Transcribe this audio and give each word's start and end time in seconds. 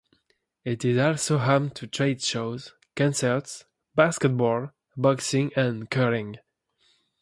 It 0.65 0.83
is 0.83 0.97
also 0.97 1.37
home 1.37 1.69
to 1.75 1.85
trade 1.85 2.23
shows, 2.23 2.73
concerts, 2.95 3.65
basketball, 3.93 4.71
boxing 4.97 5.51
and 5.55 5.91
curling. 5.91 6.37